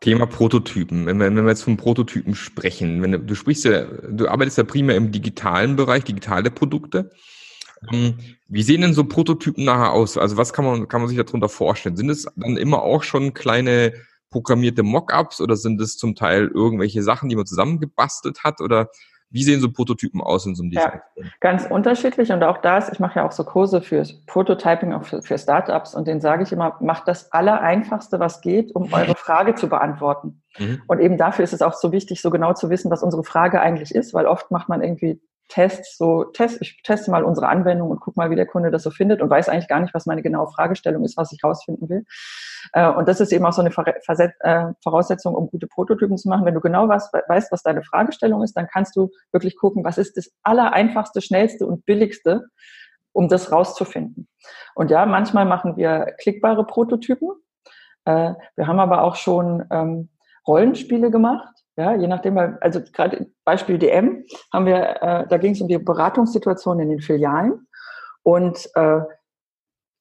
[0.00, 1.06] Thema Prototypen.
[1.06, 4.58] Wenn wir, wenn wir jetzt von Prototypen sprechen, wenn du, du sprichst ja, du arbeitest
[4.58, 7.10] ja primär im digitalen Bereich, digitale Produkte.
[7.92, 8.14] Ähm,
[8.48, 10.16] wie sehen denn so Prototypen nachher aus?
[10.16, 11.96] Also was kann man, kann man sich darunter vorstellen?
[11.96, 13.92] Sind es dann immer auch schon kleine
[14.30, 18.60] programmierte Mockups oder sind es zum Teil irgendwelche Sachen, die man zusammengebastelt hat?
[18.60, 18.90] Oder
[19.30, 21.00] wie sehen so Prototypen aus in so einem Design?
[21.16, 25.04] Ja, ganz unterschiedlich und auch das, ich mache ja auch so Kurse für Prototyping, auch
[25.04, 29.14] für, für Startups und denen sage ich immer, macht das Allereinfachste, was geht, um eure
[29.14, 30.42] Frage zu beantworten.
[30.58, 30.82] Mhm.
[30.86, 33.60] Und eben dafür ist es auch so wichtig, so genau zu wissen, was unsere Frage
[33.60, 37.90] eigentlich ist, weil oft macht man irgendwie Tests, so Test, ich teste mal unsere Anwendung
[37.90, 40.06] und guck mal, wie der Kunde das so findet und weiß eigentlich gar nicht, was
[40.06, 42.04] meine genaue Fragestellung ist, was ich rausfinden will.
[42.72, 46.44] Äh, und das ist eben auch so eine äh, Voraussetzung, um gute Prototypen zu machen.
[46.44, 50.16] Wenn du genau weißt, was deine Fragestellung ist, dann kannst du wirklich gucken, was ist
[50.16, 52.46] das allereinfachste, schnellste und billigste,
[53.12, 54.28] um das rauszufinden.
[54.74, 57.30] Und ja, manchmal machen wir klickbare Prototypen.
[58.04, 60.10] Äh, wir haben aber auch schon ähm,
[60.46, 61.57] Rollenspiele gemacht.
[61.78, 65.78] Ja, je nachdem, also gerade Beispiel DM haben wir, äh, da ging es um die
[65.78, 67.68] Beratungssituation in den Filialen.
[68.24, 69.00] Und äh,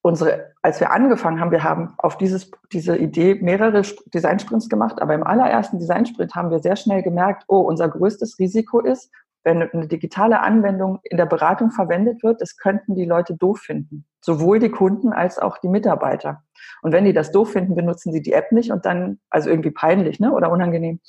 [0.02, 5.13] unsere, als wir angefangen haben, wir haben auf dieses, diese Idee mehrere Designsprints gemacht, aber
[5.13, 9.12] im allerersten Designsprint haben wir sehr schnell gemerkt, oh, unser größtes Risiko ist,
[9.48, 14.06] wenn eine digitale Anwendung in der Beratung verwendet wird, das könnten die Leute doof finden.
[14.20, 16.44] Sowohl die Kunden als auch die Mitarbeiter.
[16.82, 19.72] Und wenn die das doof finden, benutzen sie die App nicht und dann, also irgendwie
[19.72, 21.00] peinlich, ne, oder unangenehm.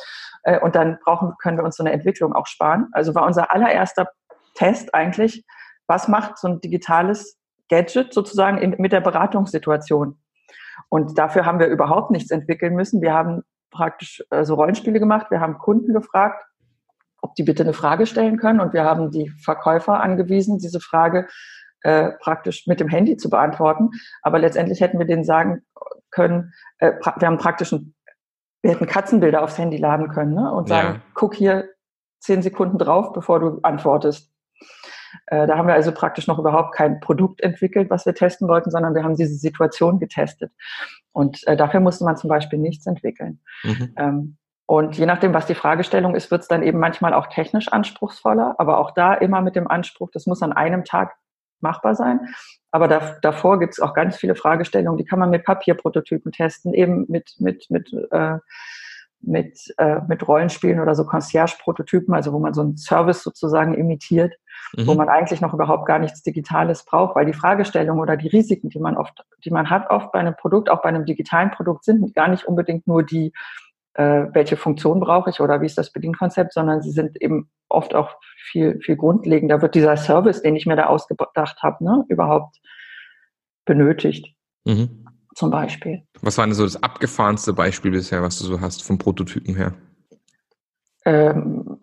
[0.44, 2.86] Äh, und dann brauchen, können wir uns so eine Entwicklung auch sparen.
[2.92, 4.08] Also war unser allererster
[4.54, 5.44] Test eigentlich,
[5.88, 10.16] was macht so ein digitales Gadget sozusagen in, mit der Beratungssituation?
[10.90, 13.02] Und dafür haben wir überhaupt nichts entwickeln müssen.
[13.02, 15.32] Wir haben praktisch äh, so Rollenspiele gemacht.
[15.32, 16.44] Wir haben Kunden gefragt,
[17.20, 18.60] ob die bitte eine Frage stellen können.
[18.60, 21.26] Und wir haben die Verkäufer angewiesen, diese Frage
[21.82, 23.90] äh, praktisch mit dem Handy zu beantworten.
[24.22, 25.62] Aber letztendlich hätten wir denen sagen
[26.10, 27.94] können, äh, wir haben praktisch ein,
[28.62, 30.52] wir hätten Katzenbilder aufs Handy laden können ne?
[30.52, 31.02] und sagen, ja.
[31.14, 31.68] guck hier
[32.20, 34.32] zehn Sekunden drauf, bevor du antwortest.
[35.26, 38.70] Äh, da haben wir also praktisch noch überhaupt kein Produkt entwickelt, was wir testen wollten,
[38.70, 40.52] sondern wir haben diese Situation getestet.
[41.12, 43.40] Und äh, dafür musste man zum Beispiel nichts entwickeln.
[43.62, 43.94] Mhm.
[43.96, 44.36] Ähm,
[44.68, 48.56] und je nachdem, was die Fragestellung ist, wird es dann eben manchmal auch technisch anspruchsvoller,
[48.58, 51.14] aber auch da immer mit dem Anspruch, das muss an einem Tag
[51.60, 52.20] machbar sein.
[52.70, 56.74] Aber da, davor gibt es auch ganz viele Fragestellungen, die kann man mit Papierprototypen testen,
[56.74, 58.36] eben mit, mit, mit, äh,
[59.22, 64.34] mit, äh, mit Rollenspielen oder so Concierge-Prototypen, also wo man so einen Service sozusagen imitiert,
[64.76, 64.86] mhm.
[64.86, 68.68] wo man eigentlich noch überhaupt gar nichts Digitales braucht, weil die Fragestellungen oder die Risiken,
[68.68, 71.84] die man oft, die man hat, oft bei einem Produkt, auch bei einem digitalen Produkt,
[71.84, 73.32] sind gar nicht unbedingt nur die,
[73.98, 77.96] äh, welche Funktion brauche ich oder wie ist das Bedienkonzept, sondern sie sind eben oft
[77.96, 79.60] auch viel, viel grundlegender.
[79.60, 82.60] Wird dieser Service, den ich mir da ausgedacht habe, ne, überhaupt
[83.64, 84.36] benötigt?
[84.64, 85.04] Mhm.
[85.34, 86.04] Zum Beispiel.
[86.22, 89.74] Was war denn so das abgefahrenste Beispiel bisher, was du so hast, vom Prototypen her?
[91.04, 91.80] Ähm,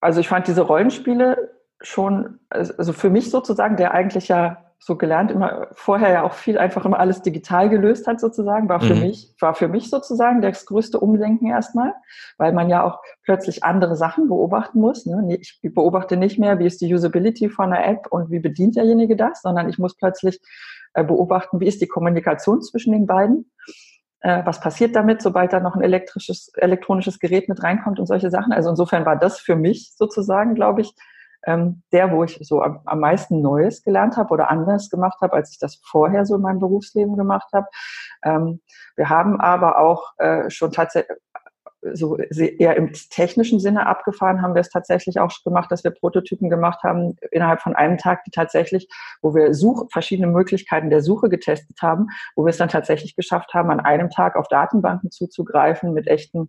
[0.00, 5.30] also ich fand diese Rollenspiele schon, also für mich sozusagen, der eigentlich ja so gelernt,
[5.30, 9.02] immer vorher ja auch viel einfach immer alles digital gelöst hat sozusagen, war für mhm.
[9.02, 11.94] mich, war für mich sozusagen das größte Umdenken erstmal,
[12.36, 15.06] weil man ja auch plötzlich andere Sachen beobachten muss.
[15.06, 15.38] Ne?
[15.40, 19.14] Ich beobachte nicht mehr, wie ist die Usability von einer App und wie bedient derjenige
[19.14, 20.40] das, sondern ich muss plötzlich
[20.94, 23.52] äh, beobachten, wie ist die Kommunikation zwischen den beiden.
[24.18, 28.30] Äh, was passiert damit, sobald da noch ein elektrisches, elektronisches Gerät mit reinkommt und solche
[28.30, 28.52] Sachen.
[28.52, 30.92] Also insofern war das für mich sozusagen, glaube ich,
[31.46, 35.34] ähm, der, wo ich so am, am meisten Neues gelernt habe oder anders gemacht habe,
[35.34, 37.66] als ich das vorher so in meinem Berufsleben gemacht habe.
[38.24, 38.60] Ähm,
[38.96, 41.16] wir haben aber auch äh, schon tatsächlich
[41.92, 46.48] so eher im technischen Sinne abgefahren haben wir es tatsächlich auch gemacht, dass wir Prototypen
[46.48, 48.88] gemacht haben innerhalb von einem Tag, die tatsächlich,
[49.20, 53.52] wo wir Such, verschiedene Möglichkeiten der Suche getestet haben, wo wir es dann tatsächlich geschafft
[53.52, 56.48] haben, an einem Tag auf Datenbanken zuzugreifen mit echten,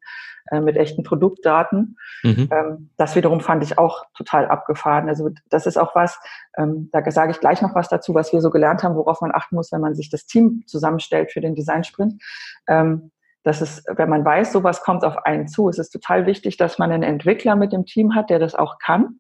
[0.52, 1.98] äh, mit echten Produktdaten.
[2.22, 2.50] Mhm.
[2.52, 5.10] Ähm, das wiederum fand ich auch total abgefahren.
[5.10, 6.20] Also das ist auch was,
[6.58, 9.34] ähm, da sage ich gleich noch was dazu, was wir so gelernt haben, worauf man
[9.34, 12.22] achten muss, wenn man sich das Team zusammenstellt für den Design Sprint.
[12.68, 13.10] Ähm,
[13.44, 16.80] dass es, wenn man weiß, sowas kommt auf einen zu, es ist total wichtig, dass
[16.80, 19.20] man einen Entwickler mit dem Team hat, der das auch kann.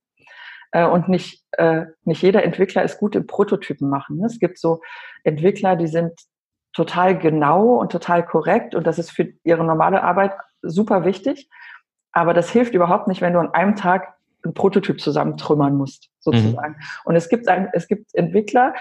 [0.72, 4.24] Äh, und nicht, äh, nicht jeder Entwickler ist gut im Prototypen machen.
[4.26, 4.82] Es gibt so
[5.24, 6.14] Entwickler, die sind
[6.74, 11.50] total genau und total korrekt und das ist für ihre normale Arbeit super wichtig.
[12.12, 16.74] Aber das hilft überhaupt nicht, wenn du an einem Tag einen Prototyp zusammentrümmern musst, sozusagen.
[16.74, 16.84] Mhm.
[17.06, 18.74] Und es gibt ein, es gibt Entwickler,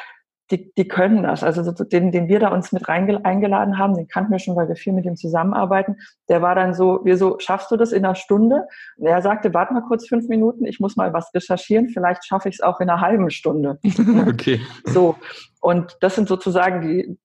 [0.53, 1.43] die, die können das.
[1.43, 4.69] Also den, den wir da uns mit rein eingeladen haben, den kannten wir schon, weil
[4.69, 5.97] wir viel mit ihm zusammenarbeiten.
[6.29, 8.69] Der war dann so, wir so, schaffst du das in einer Stunde?
[8.99, 12.51] Und er sagte, warte mal kurz fünf Minuten, ich muss mal was recherchieren, vielleicht schaffe
[12.51, 13.79] ich es auch in einer halben Stunde.
[14.29, 14.61] okay.
[14.85, 15.17] So.
[15.61, 17.19] Und das sind sozusagen die,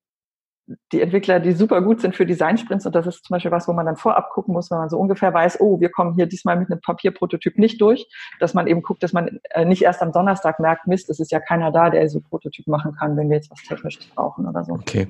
[0.92, 3.72] die Entwickler, die super gut sind für Designsprints und das ist zum Beispiel was, wo
[3.72, 6.56] man dann vorab gucken muss, wenn man so ungefähr weiß, oh, wir kommen hier diesmal
[6.58, 8.06] mit einem Papierprototyp nicht durch,
[8.40, 11.32] dass man eben guckt, dass man äh, nicht erst am Donnerstag merkt, Mist, es ist
[11.32, 14.64] ja keiner da, der so Prototyp machen kann, wenn wir jetzt was Technisches brauchen oder
[14.64, 14.72] so.
[14.72, 15.08] Okay.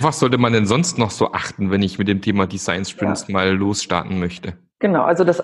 [0.00, 3.26] Was sollte man denn sonst noch so achten, wenn ich mit dem Thema Design Sprints
[3.28, 3.32] ja.
[3.32, 4.54] mal losstarten möchte?
[4.78, 5.42] Genau, also das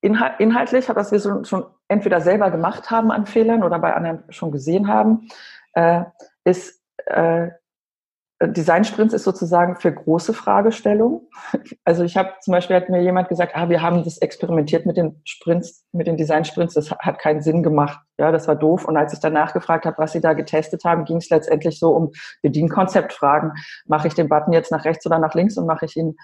[0.00, 4.50] inhaltlich, was wir so, schon entweder selber gemacht haben an Fehlern oder bei anderen schon
[4.50, 5.28] gesehen haben,
[5.72, 6.02] äh,
[6.44, 7.48] ist äh,
[8.48, 11.20] Design-Sprints ist sozusagen für große Fragestellungen.
[11.86, 14.96] Also ich habe zum Beispiel hat mir jemand gesagt, ah, wir haben das experimentiert mit
[14.96, 17.98] den Sprints, mit den Design-Sprints, das hat keinen Sinn gemacht.
[18.18, 18.86] Ja, das war doof.
[18.86, 21.90] Und als ich danach gefragt habe, was sie da getestet haben, ging es letztendlich so
[21.90, 23.52] um Bedienkonzeptfragen.
[23.86, 26.16] Mache ich den Button jetzt nach rechts oder nach links und mache ich ihn,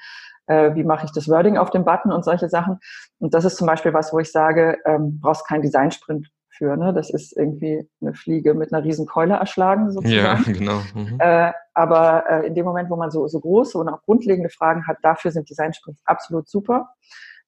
[0.46, 2.78] äh, wie mache ich das Wording auf dem Button und solche Sachen.
[3.18, 6.30] Und das ist zum Beispiel was, wo ich sage, ähm, brauchst keinen Design-Sprint
[6.60, 6.76] für.
[6.76, 6.92] Ne?
[6.92, 10.44] Das ist irgendwie eine Fliege mit einer riesen Keule erschlagen sozusagen.
[10.44, 10.80] Ja, genau.
[10.94, 11.16] Mhm.
[11.18, 14.86] Äh, aber äh, in dem Moment, wo man so, so große und auch grundlegende Fragen
[14.86, 16.90] hat, dafür sind Design-Sprints absolut super.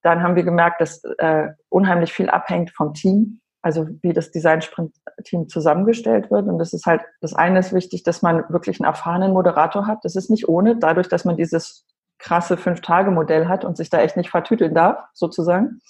[0.02, 5.48] Dann haben wir gemerkt, dass äh, unheimlich viel abhängt vom Team, also wie das Design-Sprint-Team
[5.48, 6.48] zusammengestellt wird.
[6.48, 9.98] Und das ist halt, das eine ist wichtig, dass man wirklich einen erfahrenen Moderator hat.
[10.04, 11.86] Das ist nicht ohne, dadurch, dass man dieses
[12.18, 15.80] krasse Fünf-Tage-Modell hat und sich da echt nicht vertüteln darf, sozusagen.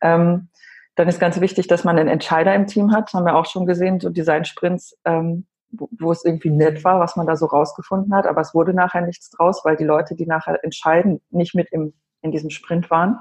[0.00, 0.48] Ähm,
[0.96, 3.12] dann ist ganz wichtig, dass man einen Entscheider im Team hat.
[3.12, 7.16] Haben wir auch schon gesehen, so Design-Sprints, ähm, wo, wo, es irgendwie nett war, was
[7.16, 8.26] man da so rausgefunden hat.
[8.26, 11.94] Aber es wurde nachher nichts draus, weil die Leute, die nachher entscheiden, nicht mit im,
[12.22, 13.20] in diesem Sprint waren.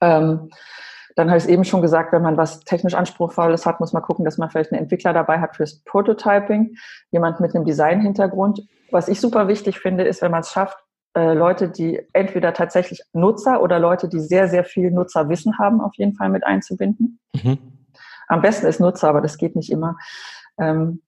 [0.00, 0.50] Ähm,
[1.16, 4.02] dann habe ich es eben schon gesagt, wenn man was technisch Anspruchsvolles hat, muss man
[4.02, 6.76] gucken, dass man vielleicht einen Entwickler dabei hat fürs Prototyping,
[7.10, 8.60] jemand mit einem Design-Hintergrund.
[8.90, 10.76] Was ich super wichtig finde, ist, wenn man es schafft,
[11.16, 15.94] äh, Leute, die entweder tatsächlich Nutzer oder Leute, die sehr, sehr viel Nutzerwissen haben, auf
[15.94, 17.18] jeden Fall mit einzubinden.
[17.32, 17.58] Mhm.
[18.28, 19.96] Am besten ist Nutzer, aber das geht nicht immer.
[20.58, 21.00] Ähm,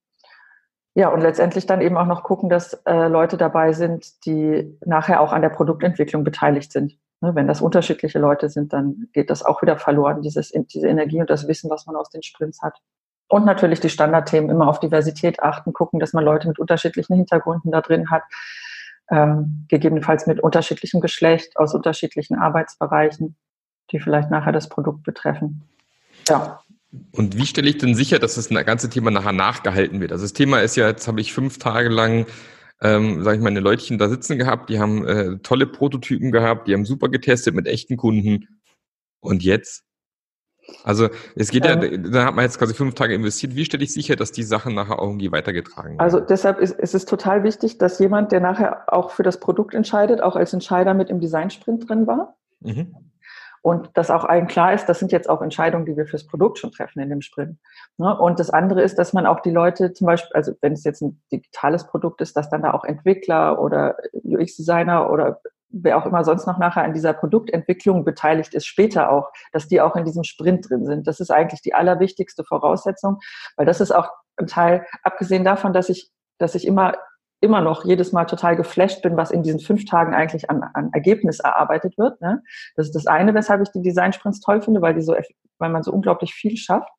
[0.94, 5.20] ja, und letztendlich dann eben auch noch gucken, dass äh, Leute dabei sind, die nachher
[5.20, 6.98] auch an der Produktentwicklung beteiligt sind.
[7.20, 11.20] Ne, wenn das unterschiedliche Leute sind, dann geht das auch wieder verloren, dieses, diese Energie
[11.20, 12.78] und das Wissen, was man aus den Sprints hat.
[13.28, 17.70] Und natürlich die Standardthemen, immer auf Diversität achten, gucken, dass man Leute mit unterschiedlichen Hintergründen
[17.72, 18.22] da drin hat,
[19.10, 23.36] ähm, gegebenenfalls mit unterschiedlichem Geschlecht, aus unterschiedlichen Arbeitsbereichen,
[23.90, 25.62] die vielleicht nachher das Produkt betreffen.
[26.28, 26.60] Ja.
[27.12, 30.12] Und wie stelle ich denn sicher, dass das ganze Thema nachher nachgehalten wird?
[30.12, 32.26] Also das Thema ist ja, jetzt habe ich fünf Tage lang,
[32.80, 36.66] ähm, sage ich mal, meine Leutchen da sitzen gehabt, die haben äh, tolle Prototypen gehabt,
[36.68, 38.60] die haben super getestet mit echten Kunden.
[39.20, 39.84] Und jetzt?
[40.84, 43.54] Also es geht ja, ja da hat man jetzt quasi fünf Tage investiert.
[43.54, 46.00] Wie stelle ich sicher, dass die Sachen nachher auch irgendwie weitergetragen werden?
[46.00, 49.74] Also deshalb ist, ist es total wichtig, dass jemand, der nachher auch für das Produkt
[49.74, 52.36] entscheidet, auch als Entscheider mit im Design-Sprint drin war.
[52.60, 52.94] Mhm.
[53.60, 56.58] Und dass auch allen klar ist, das sind jetzt auch Entscheidungen, die wir fürs Produkt
[56.58, 57.58] schon treffen in dem Sprint.
[57.96, 58.16] Ne?
[58.16, 61.02] Und das andere ist, dass man auch die Leute zum Beispiel, also wenn es jetzt
[61.02, 66.24] ein digitales Produkt ist, dass dann da auch Entwickler oder UX-Designer oder wer auch immer
[66.24, 70.24] sonst noch nachher an dieser Produktentwicklung beteiligt ist, später auch, dass die auch in diesem
[70.24, 71.06] Sprint drin sind.
[71.06, 73.18] Das ist eigentlich die allerwichtigste Voraussetzung,
[73.56, 76.94] weil das ist auch ein Teil, abgesehen davon, dass ich, dass ich immer
[77.40, 80.90] immer noch jedes Mal total geflasht bin, was in diesen fünf Tagen eigentlich an, an
[80.92, 82.20] Ergebnis erarbeitet wird.
[82.20, 82.42] Ne?
[82.74, 85.14] Das ist das eine, weshalb ich die Design-Sprints toll finde, weil die so,
[85.58, 86.90] weil man so unglaublich viel schafft.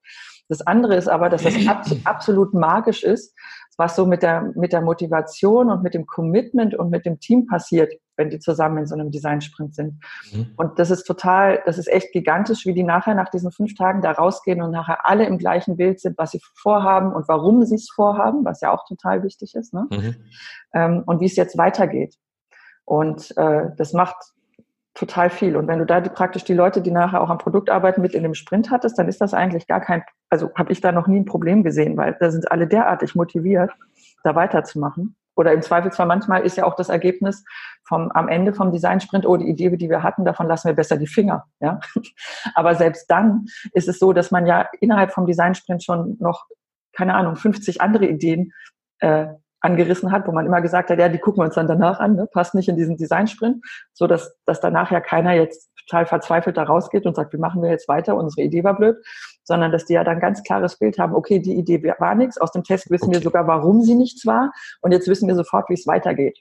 [0.48, 1.56] Das andere ist aber, dass das
[2.06, 3.36] absolut magisch ist,
[3.78, 7.46] was so mit der, mit der Motivation und mit dem Commitment und mit dem Team
[7.46, 9.96] passiert, wenn die zusammen in so einem Design-Sprint sind.
[10.32, 10.52] Mhm.
[10.58, 14.02] Und das ist total, das ist echt gigantisch, wie die nachher nach diesen fünf Tagen
[14.02, 17.76] da rausgehen und nachher alle im gleichen Bild sind, was sie vorhaben und warum sie
[17.76, 19.88] es vorhaben, was ja auch total wichtig ist, ne?
[19.90, 20.16] Mhm.
[20.74, 22.16] Ähm, und wie es jetzt weitergeht.
[22.84, 24.18] Und äh, das macht
[24.94, 25.56] total viel.
[25.56, 28.14] Und wenn du da die, praktisch die Leute, die nachher auch am Produkt arbeiten, mit
[28.14, 31.08] in dem Sprint hattest, dann ist das eigentlich gar kein, also habe ich da noch
[31.08, 33.72] nie ein Problem gesehen, weil da sind alle derartig motiviert,
[34.24, 35.16] da weiterzumachen.
[35.40, 37.46] Oder im Zweifelsfall manchmal ist ja auch das Ergebnis
[37.88, 40.98] vom, am Ende vom Design-Sprint, oh, die Idee, die wir hatten, davon lassen wir besser
[40.98, 41.46] die Finger.
[41.62, 41.80] Ja?
[42.56, 46.46] Aber selbst dann ist es so, dass man ja innerhalb vom Design-Sprint schon noch,
[46.92, 48.52] keine Ahnung, 50 andere Ideen
[49.00, 49.28] äh,
[49.62, 52.16] angerissen hat, wo man immer gesagt hat, ja, die gucken wir uns dann danach an,
[52.16, 52.28] ne?
[52.30, 56.64] passt nicht in diesen Design-Sprint, so dass, dass danach ja keiner jetzt total verzweifelt da
[56.64, 58.98] rausgeht und sagt, wie machen wir jetzt weiter, unsere Idee war blöd,
[59.50, 62.52] sondern dass die ja dann ganz klares Bild haben, okay, die Idee war nichts, aus
[62.52, 63.16] dem Test wissen okay.
[63.16, 66.40] wir sogar, warum sie nichts war und jetzt wissen wir sofort, wie es weitergeht.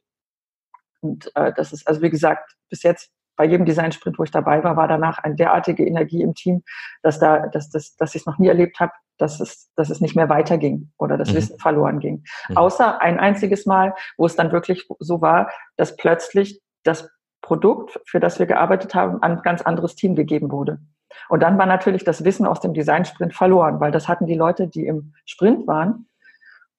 [1.01, 4.63] Und äh, das ist, also wie gesagt, bis jetzt bei jedem Design-Sprint, wo ich dabei
[4.63, 6.63] war, war danach eine derartige Energie im Team,
[7.03, 10.03] dass da, dass, dass, dass ich es noch nie erlebt habe, dass es, dass es
[10.03, 11.37] nicht mehr weiterging oder das mhm.
[11.37, 12.25] Wissen verloren ging.
[12.51, 12.57] Mhm.
[12.59, 17.09] Außer ein einziges Mal, wo es dann wirklich so war, dass plötzlich das
[17.41, 20.81] Produkt, für das wir gearbeitet haben, an ein ganz anderes Team gegeben wurde.
[21.29, 24.69] Und dann war natürlich das Wissen aus dem Design-Sprint verloren, weil das hatten die Leute,
[24.69, 26.07] die im Sprint waren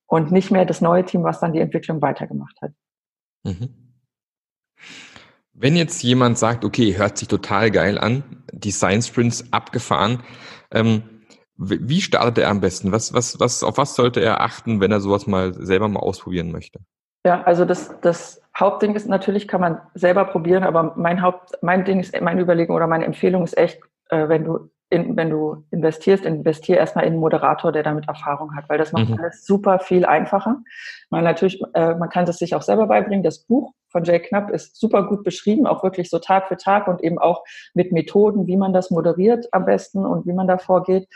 [0.08, 2.72] und nicht mehr das neue Team, was dann die Entwicklung weitergemacht hat.
[3.44, 3.70] Mhm.
[5.54, 10.24] Wenn jetzt jemand sagt, okay, hört sich total geil an, Design Sprints abgefahren,
[10.72, 11.04] ähm,
[11.58, 12.94] wie startet er am besten?
[12.94, 16.52] Was, was, was, auf was sollte er achten, wenn er sowas mal selber mal ausprobieren
[16.54, 16.80] möchte?
[17.26, 21.84] Ja, also das, das Hauptding ist natürlich, kann man selber probieren, aber mein Haupt, mein
[21.84, 25.64] Ding ist, meine Überlegung oder meine Empfehlung ist echt, äh, wenn du in, wenn du
[25.70, 29.20] investierst, investier erstmal in einen Moderator, der damit Erfahrung hat, weil das macht mhm.
[29.20, 30.58] alles super viel einfacher.
[31.12, 33.24] Man natürlich, äh, man kann das sich auch selber beibringen.
[33.24, 36.88] Das Buch von Jay Knapp ist super gut beschrieben, auch wirklich so Tag für Tag
[36.88, 37.44] und eben auch
[37.76, 41.08] mit Methoden, wie man das moderiert am besten und wie man da vorgeht.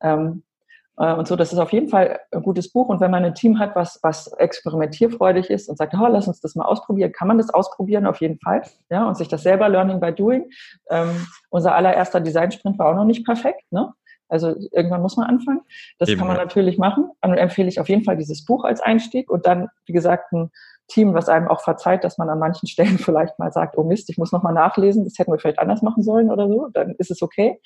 [0.00, 0.45] Ähm, äh,
[0.96, 2.88] und so, das ist auf jeden Fall ein gutes Buch.
[2.88, 6.40] Und wenn man ein Team hat, was, was experimentierfreudig ist und sagt, oh, lass uns
[6.40, 8.62] das mal ausprobieren, kann man das ausprobieren auf jeden Fall.
[8.90, 10.50] Ja, und sich das selber Learning by Doing.
[10.90, 13.70] Ähm, unser allererster Design-Sprint war auch noch nicht perfekt.
[13.70, 13.92] Ne?
[14.28, 15.60] Also irgendwann muss man anfangen.
[15.98, 16.44] Das Eben, kann man ja.
[16.44, 17.10] natürlich machen.
[17.20, 20.50] Dann empfehle ich auf jeden Fall dieses Buch als Einstieg und dann, wie gesagt, ein
[20.88, 24.08] Team, was einem auch verzeiht, dass man an manchen Stellen vielleicht mal sagt, oh Mist,
[24.08, 27.10] ich muss nochmal nachlesen, das hätten wir vielleicht anders machen sollen oder so, dann ist
[27.10, 27.60] es okay.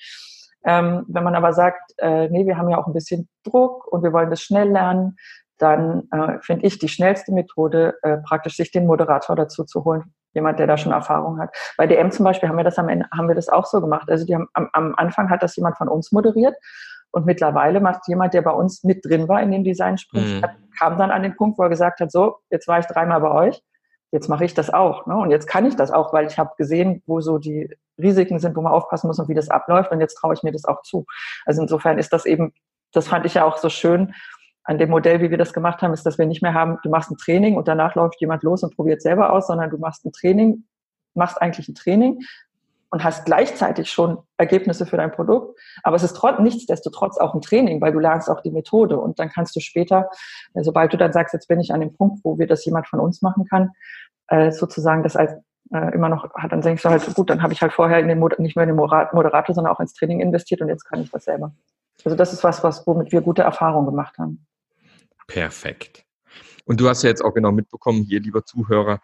[0.63, 4.03] Ähm, wenn man aber sagt, äh, nee, wir haben ja auch ein bisschen Druck und
[4.03, 5.17] wir wollen das schnell lernen,
[5.57, 10.13] dann äh, finde ich die schnellste Methode, äh, praktisch sich den Moderator dazu zu holen,
[10.33, 11.55] jemand, der da schon Erfahrung hat.
[11.77, 14.09] Bei DM zum Beispiel haben wir das am Ende, haben wir das auch so gemacht.
[14.09, 16.55] Also die haben, am, am Anfang hat das jemand von uns moderiert
[17.11, 20.45] und mittlerweile macht jemand, der bei uns mit drin war in dem Design Sprint, mhm.
[20.77, 23.31] kam dann an den Punkt, wo er gesagt hat, so, jetzt war ich dreimal bei
[23.31, 23.61] euch,
[24.11, 25.05] jetzt mache ich das auch.
[25.07, 25.15] Ne?
[25.15, 28.55] Und jetzt kann ich das auch, weil ich habe gesehen, wo so die Risiken sind,
[28.55, 29.91] wo man aufpassen muss und wie das abläuft.
[29.91, 31.05] Und jetzt traue ich mir das auch zu.
[31.45, 32.53] Also insofern ist das eben,
[32.91, 34.13] das fand ich ja auch so schön
[34.63, 36.89] an dem Modell, wie wir das gemacht haben, ist, dass wir nicht mehr haben, du
[36.89, 40.05] machst ein Training und danach läuft jemand los und probiert selber aus, sondern du machst
[40.05, 40.65] ein Training,
[41.15, 42.19] machst eigentlich ein Training
[42.91, 45.57] und hast gleichzeitig schon Ergebnisse für dein Produkt.
[45.83, 49.17] Aber es ist trotz, nichtsdestotrotz auch ein Training, weil du lernst auch die Methode und
[49.17, 50.09] dann kannst du später,
[50.53, 52.99] sobald du dann sagst, jetzt bin ich an dem Punkt, wo wir das jemand von
[52.99, 53.71] uns machen kann,
[54.27, 55.33] äh, sozusagen das als
[55.73, 58.09] äh, immer noch hat, dann denkst du halt, gut, dann habe ich halt vorher in
[58.09, 61.01] den Mod nicht mehr in den Moderator, sondern auch ins Training investiert und jetzt kann
[61.01, 61.53] ich das selber.
[62.03, 64.45] Also das ist was, was womit wir gute Erfahrungen gemacht haben.
[65.27, 66.03] Perfekt.
[66.65, 68.99] Und du hast ja jetzt auch genau mitbekommen, hier, lieber Zuhörer,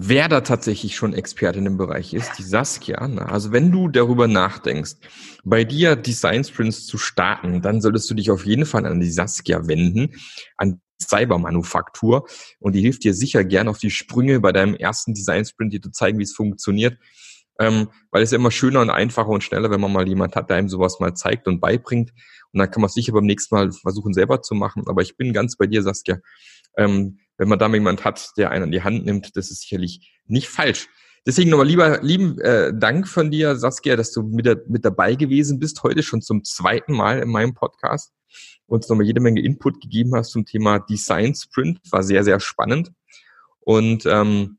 [0.00, 2.98] wer da tatsächlich schon Experte in dem Bereich ist, die Saskia.
[2.98, 4.94] Also wenn du darüber nachdenkst,
[5.42, 9.10] bei dir Design Sprints zu starten, dann solltest du dich auf jeden Fall an die
[9.10, 10.14] Saskia wenden,
[10.56, 12.28] an Cybermanufaktur
[12.60, 15.82] und die hilft dir sicher gern auf die Sprünge bei deinem ersten Design Sprint, dir
[15.82, 16.96] zu zeigen, wie es funktioniert.
[17.60, 20.48] Ähm, weil es ist immer schöner und einfacher und schneller, wenn man mal jemand hat,
[20.48, 22.12] der einem sowas mal zeigt und beibringt.
[22.52, 24.84] Und dann kann man es sicher beim nächsten Mal versuchen, selber zu machen.
[24.86, 26.18] Aber ich bin ganz bei dir, Saskia.
[26.76, 30.12] Ähm, wenn man da jemand hat, der einen an die Hand nimmt, das ist sicherlich
[30.26, 30.88] nicht falsch.
[31.26, 35.14] Deswegen nochmal lieber lieben äh, Dank von dir, Saskia, dass du mit, der, mit dabei
[35.14, 38.12] gewesen bist, heute schon zum zweiten Mal in meinem Podcast
[38.66, 41.80] uns nochmal jede Menge Input gegeben hast zum Thema Design Sprint.
[41.90, 42.92] War sehr, sehr spannend.
[43.60, 44.58] Und ähm,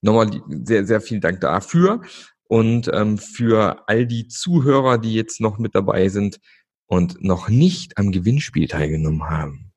[0.00, 2.02] nochmal sehr, sehr vielen Dank dafür.
[2.46, 6.38] Und ähm, für all die Zuhörer, die jetzt noch mit dabei sind
[6.86, 9.72] und noch nicht am Gewinnspiel teilgenommen haben.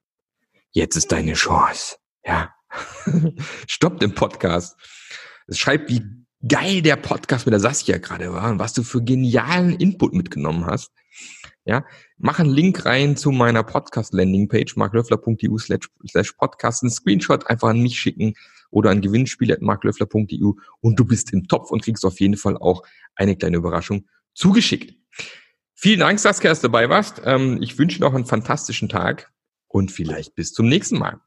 [0.71, 1.95] Jetzt ist deine Chance.
[2.27, 2.53] Ja.
[3.67, 4.77] Stopp den Podcast.
[5.49, 6.03] Schreib, wie
[6.47, 10.65] geil der Podcast mit der Saskia gerade war und was du für genialen Input mitgenommen
[10.65, 10.91] hast.
[11.65, 11.85] Ja,
[12.17, 17.99] mach einen Link rein zu meiner Podcast-Landing-Page, marklöffler.eu slash podcast, einen Screenshot einfach an mich
[17.99, 18.35] schicken
[18.69, 22.57] oder ein Gewinnspiel at marklöffler.eu und du bist im Topf und kriegst auf jeden Fall
[22.57, 22.83] auch
[23.15, 24.95] eine kleine Überraschung zugeschickt.
[25.73, 27.21] Vielen Dank, Saskia, dass du dabei warst.
[27.25, 29.31] Ähm, ich wünsche noch einen fantastischen Tag
[29.67, 31.19] und vielleicht bis zum nächsten Mal.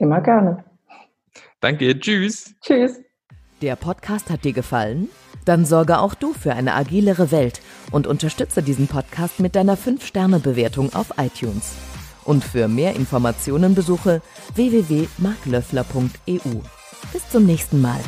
[0.00, 0.64] Immer gerne.
[1.60, 2.54] Danke, tschüss.
[2.62, 2.98] Tschüss.
[3.62, 5.08] Der Podcast hat dir gefallen?
[5.44, 7.60] Dann sorge auch du für eine agilere Welt
[7.92, 11.74] und unterstütze diesen Podcast mit deiner 5-Sterne-Bewertung auf iTunes.
[12.24, 14.22] Und für mehr Informationen besuche
[14.54, 16.60] www.marklöffler.eu.
[17.12, 18.00] Bis zum nächsten Mal.